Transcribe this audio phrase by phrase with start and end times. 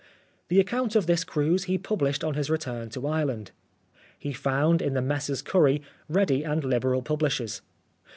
[0.47, 3.51] The account of this cruise he published on his return to Ireland.
[4.17, 7.61] He found in the Messrs Curry ready and liberal publishers.